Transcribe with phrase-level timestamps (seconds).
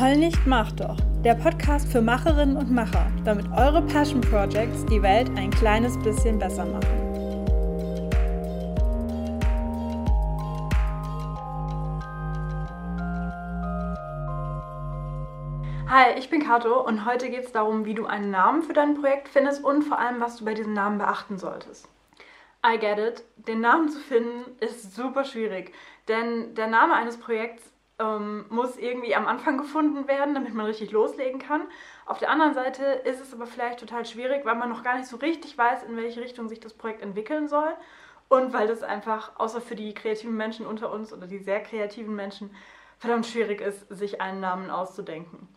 [0.00, 0.96] Heul nicht, mach doch.
[1.24, 6.38] Der Podcast für Macherinnen und Macher, damit eure Passion Projects die Welt ein kleines bisschen
[6.38, 6.86] besser machen.
[15.88, 18.94] Hi, ich bin Kato und heute geht es darum, wie du einen Namen für dein
[18.94, 21.88] Projekt findest und vor allem, was du bei diesem Namen beachten solltest.
[22.64, 23.24] I get it.
[23.48, 25.74] Den Namen zu finden ist super schwierig,
[26.06, 30.92] denn der Name eines Projekts ähm, muss irgendwie am Anfang gefunden werden, damit man richtig
[30.92, 31.62] loslegen kann.
[32.06, 35.08] Auf der anderen Seite ist es aber vielleicht total schwierig, weil man noch gar nicht
[35.08, 37.72] so richtig weiß, in welche Richtung sich das Projekt entwickeln soll.
[38.28, 42.14] Und weil das einfach, außer für die kreativen Menschen unter uns oder die sehr kreativen
[42.14, 42.54] Menschen,
[42.98, 45.48] verdammt schwierig ist, sich einen Namen auszudenken.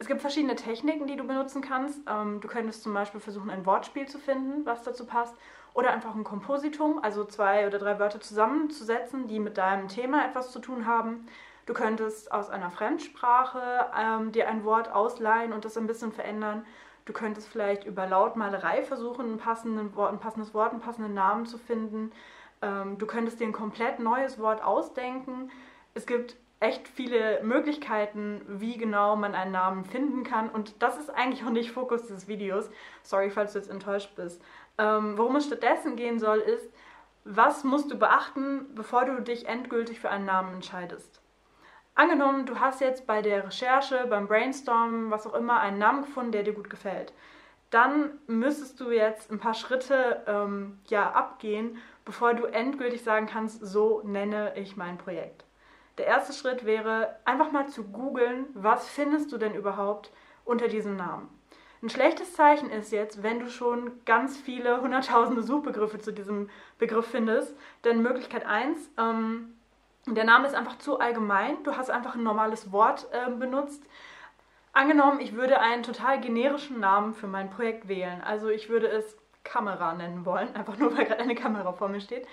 [0.00, 2.00] Es gibt verschiedene Techniken, die du benutzen kannst.
[2.08, 5.34] Ähm, du könntest zum Beispiel versuchen, ein Wortspiel zu finden, was dazu passt.
[5.74, 10.52] Oder einfach ein Kompositum, also zwei oder drei Wörter zusammenzusetzen, die mit deinem Thema etwas
[10.52, 11.26] zu tun haben.
[11.68, 13.60] Du könntest aus einer Fremdsprache
[13.94, 16.64] ähm, dir ein Wort ausleihen und das ein bisschen verändern.
[17.04, 21.44] Du könntest vielleicht über Lautmalerei versuchen, ein, passenden Wort, ein passendes Wort, einen passenden Namen
[21.44, 22.10] zu finden.
[22.62, 25.50] Ähm, du könntest dir ein komplett neues Wort ausdenken.
[25.92, 30.48] Es gibt echt viele Möglichkeiten, wie genau man einen Namen finden kann.
[30.48, 32.70] Und das ist eigentlich auch nicht Fokus des Videos.
[33.02, 34.40] Sorry, falls du jetzt enttäuscht bist.
[34.78, 36.72] Ähm, worum es stattdessen gehen soll, ist,
[37.24, 41.20] was musst du beachten, bevor du dich endgültig für einen Namen entscheidest.
[41.98, 46.30] Angenommen, du hast jetzt bei der Recherche, beim Brainstormen, was auch immer, einen Namen gefunden,
[46.30, 47.12] der dir gut gefällt.
[47.70, 53.66] Dann müsstest du jetzt ein paar Schritte ähm, ja, abgehen, bevor du endgültig sagen kannst,
[53.66, 55.44] so nenne ich mein Projekt.
[55.98, 60.12] Der erste Schritt wäre, einfach mal zu googeln, was findest du denn überhaupt
[60.44, 61.28] unter diesem Namen.
[61.82, 67.08] Ein schlechtes Zeichen ist jetzt, wenn du schon ganz viele hunderttausende Suchbegriffe zu diesem Begriff
[67.08, 67.56] findest.
[67.82, 69.57] Denn Möglichkeit 1, ähm,
[70.06, 71.62] der Name ist einfach zu allgemein.
[71.64, 73.82] Du hast einfach ein normales Wort äh, benutzt.
[74.72, 78.22] Angenommen, ich würde einen total generischen Namen für mein Projekt wählen.
[78.22, 82.00] Also ich würde es Kamera nennen wollen, einfach nur weil gerade eine Kamera vor mir
[82.00, 82.26] steht.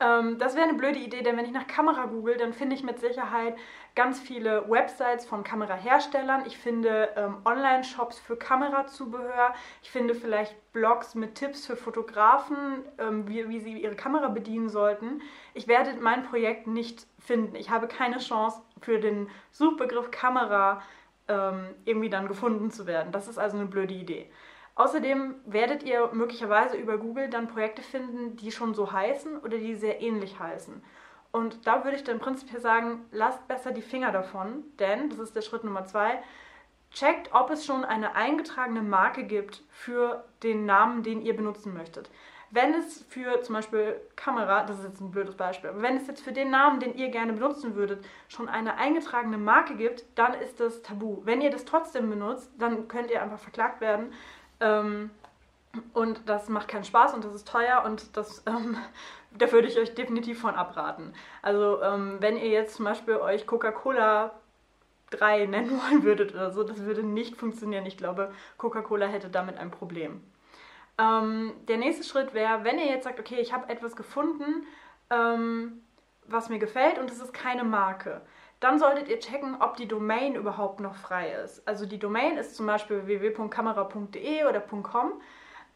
[0.00, 2.84] Ähm, das wäre eine blöde Idee, denn wenn ich nach Kamera google, dann finde ich
[2.84, 3.56] mit Sicherheit
[3.96, 6.44] ganz viele Websites von Kameraherstellern.
[6.46, 9.54] Ich finde ähm, Online-Shops für Kamerazubehör.
[9.82, 14.68] Ich finde vielleicht Blogs mit Tipps für Fotografen, ähm, wie, wie sie ihre Kamera bedienen
[14.68, 15.20] sollten.
[15.54, 17.56] Ich werde mein Projekt nicht finden.
[17.56, 20.80] Ich habe keine Chance für den Suchbegriff Kamera
[21.26, 23.10] ähm, irgendwie dann gefunden zu werden.
[23.10, 24.30] Das ist also eine blöde Idee.
[24.78, 29.74] Außerdem werdet ihr möglicherweise über Google dann Projekte finden, die schon so heißen oder die
[29.74, 30.80] sehr ähnlich heißen.
[31.32, 35.34] Und da würde ich dann prinzipiell sagen, lasst besser die Finger davon, denn, das ist
[35.34, 36.22] der Schritt Nummer zwei,
[36.92, 42.08] checkt, ob es schon eine eingetragene Marke gibt für den Namen, den ihr benutzen möchtet.
[42.52, 46.06] Wenn es für zum Beispiel Kamera, das ist jetzt ein blödes Beispiel, aber wenn es
[46.06, 50.34] jetzt für den Namen, den ihr gerne benutzen würdet, schon eine eingetragene Marke gibt, dann
[50.34, 51.20] ist das tabu.
[51.24, 54.12] Wenn ihr das trotzdem benutzt, dann könnt ihr einfach verklagt werden,
[54.60, 55.10] ähm,
[55.92, 58.76] und das macht keinen Spaß und das ist teuer und das, ähm,
[59.32, 61.12] da würde ich euch definitiv von abraten.
[61.42, 64.32] Also ähm, wenn ihr jetzt zum Beispiel euch Coca-Cola
[65.10, 67.86] 3 nennen wollen würdet oder so, das würde nicht funktionieren.
[67.86, 70.22] Ich glaube, Coca-Cola hätte damit ein Problem.
[70.98, 74.66] Ähm, der nächste Schritt wäre, wenn ihr jetzt sagt, okay, ich habe etwas gefunden,
[75.10, 75.82] ähm,
[76.26, 78.20] was mir gefällt und es ist keine Marke
[78.60, 81.66] dann solltet ihr checken, ob die Domain überhaupt noch frei ist.
[81.66, 85.20] Also die Domain ist zum Beispiel www.kamera.de oder .com.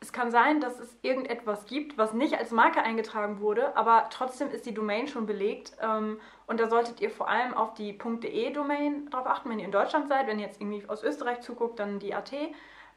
[0.00, 4.50] Es kann sein, dass es irgendetwas gibt, was nicht als Marke eingetragen wurde, aber trotzdem
[4.50, 5.76] ist die Domain schon belegt.
[5.81, 9.70] Ähm, und da solltet ihr vor allem auf die .de-Domain drauf achten, wenn ihr in
[9.70, 10.26] Deutschland seid.
[10.26, 12.32] Wenn ihr jetzt irgendwie aus Österreich zuguckt, dann die AT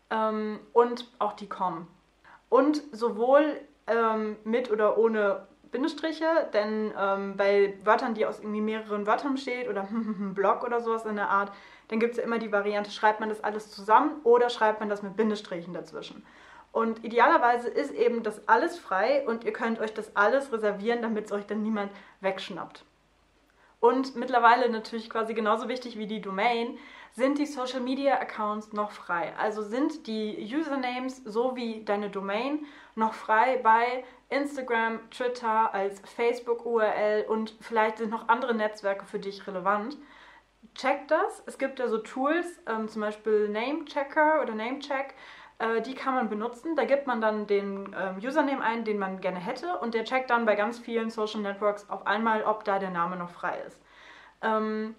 [0.10, 1.88] ähm, und auch die com.
[2.50, 9.06] Und sowohl ähm, mit oder ohne Bindestriche, denn ähm, bei Wörtern, die aus irgendwie mehreren
[9.06, 9.86] Wörtern besteht oder
[10.34, 11.52] Block oder sowas in der Art,
[11.90, 14.88] dann gibt es ja immer die Variante, schreibt man das alles zusammen oder schreibt man
[14.88, 16.26] das mit Bindestrichen dazwischen.
[16.72, 21.26] Und idealerweise ist eben das alles frei und ihr könnt euch das alles reservieren, damit
[21.26, 22.86] es euch dann niemand wegschnappt.
[23.86, 26.80] Und mittlerweile natürlich quasi genauso wichtig wie die Domain,
[27.12, 29.32] sind die Social Media Accounts noch frei.
[29.38, 32.66] Also sind die Usernames sowie deine Domain
[32.96, 39.46] noch frei bei Instagram, Twitter, als Facebook-URL und vielleicht sind noch andere Netzwerke für dich
[39.46, 39.98] relevant.
[40.74, 41.44] Check das.
[41.46, 45.14] Es gibt da so Tools, ähm, zum Beispiel Namechecker oder Namecheck.
[45.60, 46.76] Äh, die kann man benutzen.
[46.76, 50.30] Da gibt man dann den ähm, Username ein, den man gerne hätte und der checkt
[50.30, 53.82] dann bei ganz vielen Social Networks auf einmal, ob da der Name noch frei ist.
[54.42, 54.96] Ähm,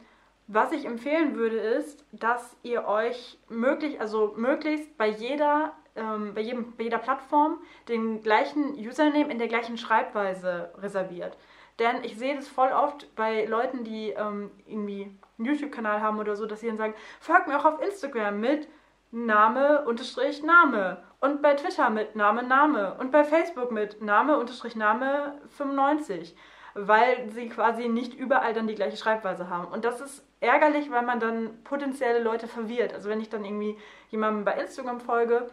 [0.48, 6.42] was ich empfehlen würde, ist, dass ihr euch möglich, also möglichst bei jeder ähm, bei,
[6.42, 7.58] jedem, bei jeder Plattform
[7.88, 11.36] den gleichen Username in der gleichen Schreibweise reserviert.
[11.78, 16.36] Denn ich sehe das voll oft bei Leuten, die ähm, irgendwie einen YouTube-Kanal haben oder
[16.36, 18.68] so, dass sie dann sagen, folgt mir auch auf Instagram mit
[19.10, 24.76] Name unterstrich Name und bei Twitter mit Name Name und bei Facebook mit Name unterstrich
[24.76, 26.36] Name 95,
[26.74, 29.72] weil sie quasi nicht überall dann die gleiche Schreibweise haben.
[29.72, 32.92] Und das ist ärgerlich, weil man dann potenzielle Leute verwirrt.
[32.92, 33.78] Also wenn ich dann irgendwie
[34.10, 35.48] jemandem bei Instagram folge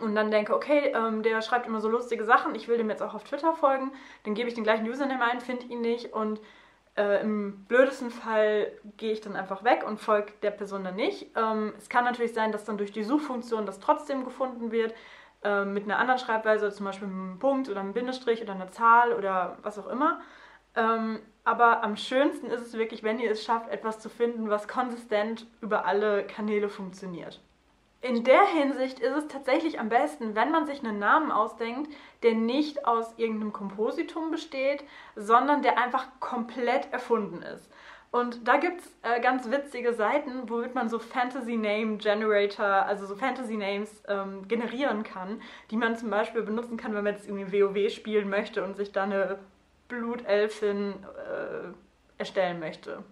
[0.00, 3.02] und dann denke, okay, ähm, der schreibt immer so lustige Sachen, ich will dem jetzt
[3.02, 3.92] auch auf Twitter folgen,
[4.24, 6.40] dann gebe ich den gleichen Username ein, finde ihn nicht und
[6.96, 11.26] äh, Im blödesten Fall gehe ich dann einfach weg und folge der Person dann nicht.
[11.36, 14.94] Ähm, es kann natürlich sein, dass dann durch die Suchfunktion das trotzdem gefunden wird,
[15.42, 18.70] äh, mit einer anderen Schreibweise, zum Beispiel mit einem Punkt oder einem Bindestrich oder einer
[18.70, 20.20] Zahl oder was auch immer.
[20.76, 24.68] Ähm, aber am schönsten ist es wirklich, wenn ihr es schafft, etwas zu finden, was
[24.68, 27.40] konsistent über alle Kanäle funktioniert.
[28.04, 31.90] In der Hinsicht ist es tatsächlich am besten, wenn man sich einen Namen ausdenkt,
[32.22, 34.84] der nicht aus irgendeinem Kompositum besteht,
[35.16, 37.66] sondern der einfach komplett erfunden ist.
[38.10, 43.06] Und da gibt es äh, ganz witzige Seiten, womit man so Fantasy Name Generator, also
[43.06, 45.40] so Fantasy Names ähm, generieren kann,
[45.70, 48.92] die man zum Beispiel benutzen kann, wenn man jetzt irgendwie WoW spielen möchte und sich
[48.92, 49.38] da eine
[49.88, 51.72] Blutelfin äh,
[52.18, 53.02] erstellen möchte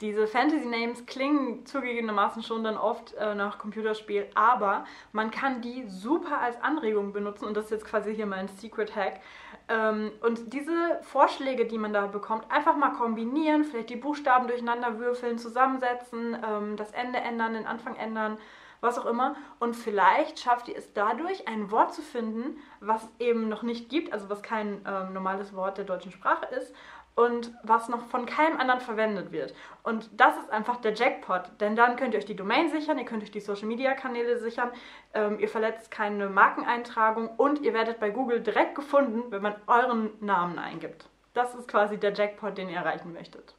[0.00, 6.40] diese Fantasy-Names klingen zugegebenermaßen schon dann oft äh, nach Computerspiel, aber man kann die super
[6.40, 9.20] als Anregung benutzen und das ist jetzt quasi hier mein Secret Hack.
[9.68, 14.98] Ähm, und diese Vorschläge, die man da bekommt, einfach mal kombinieren, vielleicht die Buchstaben durcheinander
[14.98, 18.36] würfeln, zusammensetzen, ähm, das Ende ändern, den Anfang ändern,
[18.80, 19.36] was auch immer.
[19.60, 24.12] Und vielleicht schafft ihr es dadurch, ein Wort zu finden, was eben noch nicht gibt,
[24.12, 26.74] also was kein ähm, normales Wort der deutschen Sprache ist
[27.14, 29.54] und was noch von keinem anderen verwendet wird.
[29.82, 33.04] Und das ist einfach der Jackpot, denn dann könnt ihr euch die Domain sichern, ihr
[33.04, 34.70] könnt euch die Social Media Kanäle sichern,
[35.12, 40.10] ähm, ihr verletzt keine Markeneintragung und ihr werdet bei Google direkt gefunden, wenn man euren
[40.20, 41.08] Namen eingibt.
[41.34, 43.54] Das ist quasi der Jackpot, den ihr erreichen möchtet.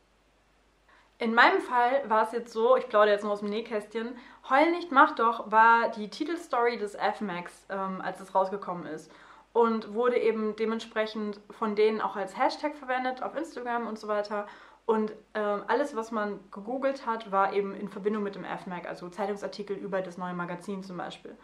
[1.18, 4.18] In meinem Fall war es jetzt so, ich plaudere jetzt nur aus dem Nähkästchen,
[4.50, 9.10] Heul nicht, mach doch war die Titelstory des F-Max, ähm, als es rausgekommen ist
[9.56, 14.48] und wurde eben dementsprechend von denen auch als Hashtag verwendet auf Instagram und so weiter.
[14.86, 19.08] Und ähm, alles, was man gegoogelt hat, war eben in Verbindung mit dem FMAG, also
[19.08, 21.38] Zeitungsartikel über das neue Magazin zum Beispiel.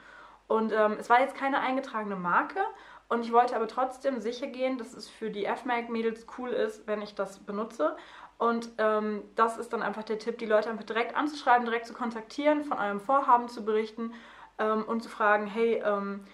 [0.50, 2.60] Und ähm, es war jetzt keine eingetragene Marke
[3.08, 7.02] und ich wollte aber trotzdem sicher gehen, dass es für die FMAG-Mädels cool ist, wenn
[7.02, 7.96] ich das benutze.
[8.38, 11.94] Und ähm, das ist dann einfach der Tipp, die Leute einfach direkt anzuschreiben, direkt zu
[11.94, 14.13] kontaktieren, von eurem Vorhaben zu berichten
[14.60, 16.25] ähm, und zu fragen, hey, ähm,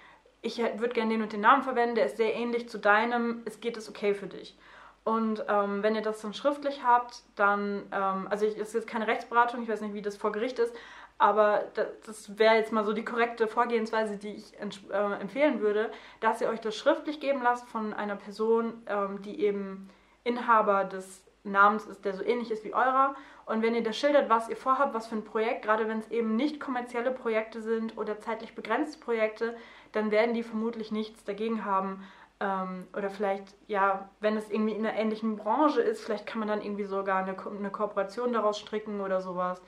[0.42, 3.60] ich würde gerne den und den Namen verwenden, der ist sehr ähnlich zu deinem, es
[3.60, 4.58] geht es okay für dich.
[5.04, 9.08] Und ähm, wenn ihr das dann schriftlich habt, dann, ähm, also es ist jetzt keine
[9.08, 10.76] Rechtsberatung, ich weiß nicht, wie das vor Gericht ist,
[11.18, 15.92] aber das, das wäre jetzt mal so die korrekte Vorgehensweise, die ich äh, empfehlen würde,
[16.20, 19.90] dass ihr euch das schriftlich geben lasst von einer Person, ähm, die eben
[20.24, 23.16] Inhaber des Namens ist, der so ähnlich ist wie eurer.
[23.46, 26.12] Und wenn ihr das schildert, was ihr vorhabt, was für ein Projekt, gerade wenn es
[26.12, 29.56] eben nicht kommerzielle Projekte sind oder zeitlich begrenzte Projekte,
[29.92, 32.04] dann werden die vermutlich nichts dagegen haben.
[32.40, 36.48] Ähm, oder vielleicht, ja, wenn es irgendwie in einer ähnlichen Branche ist, vielleicht kann man
[36.48, 39.62] dann irgendwie sogar eine, Ko eine Kooperation daraus stricken oder sowas.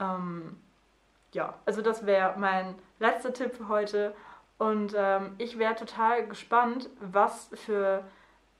[0.00, 0.56] Ähm,
[1.32, 4.14] ja, also das wäre mein letzter Tipp für heute.
[4.58, 8.04] Und ähm, ich wäre total gespannt, was für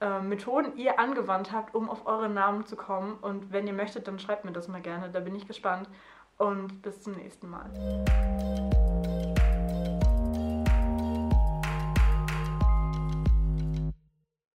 [0.00, 3.14] äh, Methoden ihr angewandt habt, um auf eure Namen zu kommen.
[3.14, 5.08] Und wenn ihr möchtet, dann schreibt mir das mal gerne.
[5.10, 5.88] Da bin ich gespannt.
[6.36, 7.70] Und bis zum nächsten Mal.